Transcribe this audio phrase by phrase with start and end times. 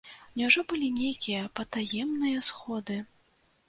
[0.39, 3.03] Няўжо былі нейкія патаемныя сходы?